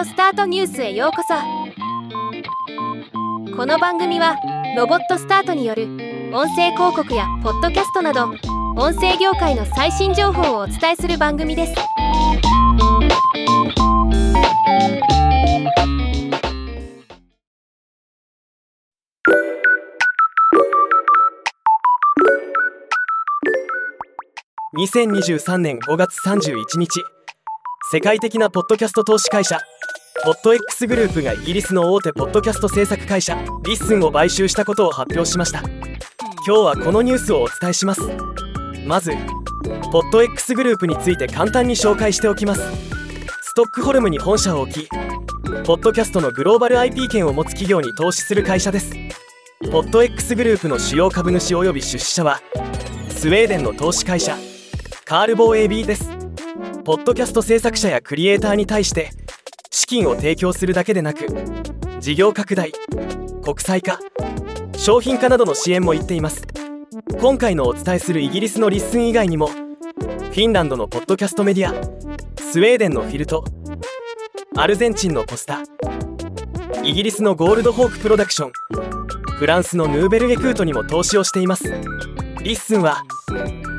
[0.00, 1.34] オスタートニュースへようこそ。
[3.54, 4.34] この番組は
[4.74, 5.84] ロボットスタートによる
[6.32, 8.30] 音声広告やポッドキャストなど
[8.78, 11.74] 音声業界の最新情報をお伝えする番組です。
[24.78, 27.02] 2023年5月31日
[27.92, 29.58] 世界的なポッドキャスト投資会社
[30.22, 35.62] ポッド X グループがイギリスの大手ポッドキャスト制作会社 Listen を買収したことを発表しました。
[36.46, 38.02] 今日はこのニュースをお伝えします。
[38.84, 39.12] まず
[39.90, 42.60] ポッド X グループについて簡単に紹介しておきます。
[43.40, 44.88] ストックホルムに本社を置き
[45.64, 48.92] ポッドキャストのグローバル IP 権を持つ企業に投資する会社です。
[49.72, 52.40] ポッド X グループの主要株主及び出資者は
[53.08, 54.36] スウェーデンの投資会社
[55.06, 56.10] カールボー AB です。
[56.84, 59.10] ポッドキャスト制作者やクリエイターに対して
[59.90, 61.26] 資金を提供するだけでなく
[61.98, 62.70] 事業拡大
[63.42, 63.98] 国際化
[64.76, 66.46] 商品化などの支援も行っています。
[67.20, 71.74] 今回のお伝えするイギリスの Listen 以外にもフィンランドのポッドキャストメディア
[72.40, 73.44] スウェーデンの Filt
[74.56, 75.64] アルゼンチンの Posta
[76.84, 78.52] イギリスの Goldhawk プロダクション
[79.38, 81.64] フランスの Nouvelles Écoutes にも投資をしています。
[82.44, 83.02] Listen は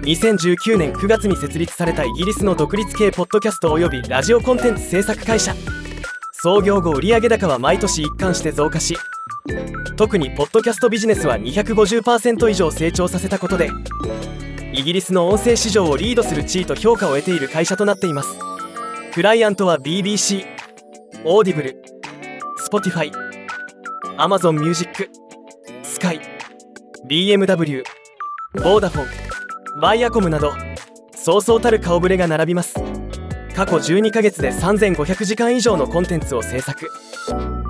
[0.04, 5.56] 2019年9月に設立されたイギリスの独立系ポッドキャスト及びラジオコンテンツ制作会社。
[6.44, 8.98] 創業後売上高は毎年一貫して増加し
[9.96, 13.70] 特にポッドキャストビジネスは250%以上成長させたことで
[14.74, 18.40] イギリスの音声市場をリードする地位と評価を得ている会社となっています。
[19.14, 20.46] クライアントは BBC
[21.26, 21.84] Audible
[22.68, 23.12] Spotify
[24.18, 25.12] Amazon Music
[25.84, 26.22] Sky
[27.08, 27.84] BMW
[28.64, 30.54] Vodafone Viacom など
[31.16, 33.01] そうそうたる顔ぶれが並びます。
[33.56, 36.90] 過去12ヶ月で3500時間以上のコンテンツを制作。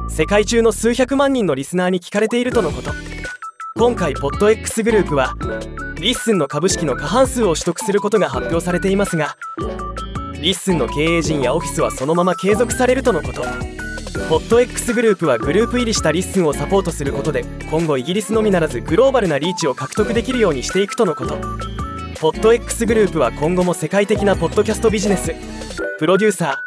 [0.10, 2.92] 世界中の数百万人のリスナーに聞かれているとのこと。
[3.76, 5.34] 今回ポッド X グループは
[5.96, 9.38] リッスンの株式の過半数を取得することが発表されていますが
[10.42, 13.44] Listen の経営陣やオフィスはそのまま継続されるとのこと。
[14.30, 21.38] ポッド X グループはグループ入りしたリッスンをサポートすることで今後イギリスのみならずグローバルなリーチを獲得できるようにしていくとのこと。
[22.22, 25.34] ポッド X グループは今後も世界的なポッドキャストビジネス。
[25.98, 26.62] プロデューサ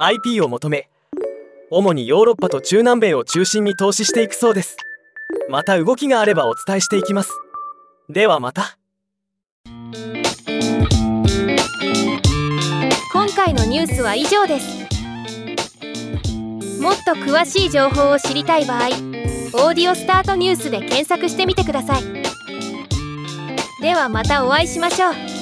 [0.00, 0.90] ー IP を求め
[1.70, 4.76] 主にヨーロッパと中南米を中心に投資していくそうです。
[5.48, 7.30] また動きがあればお伝えしていきます。
[8.08, 8.76] ではまた。
[13.12, 14.66] 今回のニュースは以上です。
[16.82, 18.88] もっと詳しい情報を知りたい場合
[19.64, 22.25] 「オーディオスタートニュース」で検索してみてください。
[23.86, 25.35] ではまたお会いしましょう。